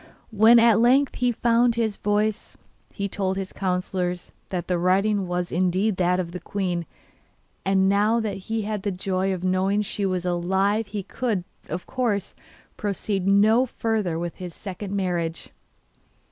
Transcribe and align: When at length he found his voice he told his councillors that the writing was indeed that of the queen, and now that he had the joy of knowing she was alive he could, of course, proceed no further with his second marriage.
When 0.31 0.57
at 0.57 0.79
length 0.79 1.17
he 1.17 1.31
found 1.31 1.75
his 1.75 1.97
voice 1.97 2.57
he 2.91 3.07
told 3.07 3.37
his 3.37 3.53
councillors 3.53 4.31
that 4.49 4.67
the 4.67 4.79
writing 4.79 5.27
was 5.27 5.51
indeed 5.51 5.97
that 5.97 6.19
of 6.19 6.31
the 6.31 6.39
queen, 6.39 6.87
and 7.63 7.87
now 7.87 8.19
that 8.19 8.37
he 8.49 8.63
had 8.63 8.81
the 8.81 8.89
joy 8.89 9.31
of 9.31 9.43
knowing 9.43 9.83
she 9.83 10.07
was 10.07 10.25
alive 10.25 10.87
he 10.87 11.03
could, 11.03 11.43
of 11.69 11.85
course, 11.85 12.33
proceed 12.77 13.27
no 13.27 13.67
further 13.67 14.17
with 14.17 14.37
his 14.37 14.55
second 14.55 14.91
marriage. 14.95 15.49